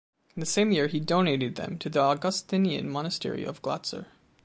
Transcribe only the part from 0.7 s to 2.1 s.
year he donated them to the